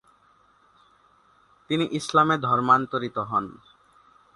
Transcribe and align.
তিনি 1.69 1.85
ইসলামে 1.91 2.35
ধর্মান্তরিত 2.37 3.17
হন। 3.29 3.45